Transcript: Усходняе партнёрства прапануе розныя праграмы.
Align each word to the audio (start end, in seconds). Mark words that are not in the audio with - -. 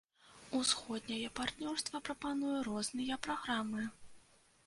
Усходняе 0.59 1.27
партнёрства 1.39 2.01
прапануе 2.09 2.55
розныя 2.69 3.19
праграмы. 3.27 3.85